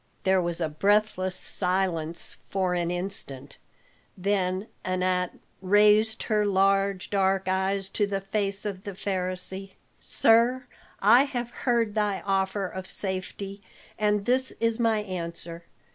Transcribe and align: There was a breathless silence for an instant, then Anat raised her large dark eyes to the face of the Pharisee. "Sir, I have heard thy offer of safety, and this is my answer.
There 0.23 0.41
was 0.41 0.59
a 0.59 0.67
breathless 0.67 1.35
silence 1.35 2.37
for 2.49 2.73
an 2.73 2.89
instant, 2.89 3.59
then 4.17 4.65
Anat 4.83 5.37
raised 5.61 6.23
her 6.23 6.43
large 6.43 7.11
dark 7.11 7.47
eyes 7.47 7.87
to 7.89 8.07
the 8.07 8.19
face 8.21 8.65
of 8.65 8.83
the 8.83 8.93
Pharisee. 8.95 9.73
"Sir, 9.99 10.65
I 11.03 11.25
have 11.25 11.51
heard 11.51 11.93
thy 11.93 12.21
offer 12.21 12.65
of 12.65 12.89
safety, 12.89 13.61
and 13.99 14.25
this 14.25 14.49
is 14.59 14.79
my 14.79 15.01
answer. 15.01 15.65